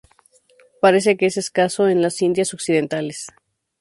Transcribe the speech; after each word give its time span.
Parece 0.81 1.15
que 1.15 1.27
es 1.27 1.37
escaso 1.37 1.87
en 1.87 2.01
las 2.01 2.23
Indias 2.23 2.55
Occidentales. 2.55 3.27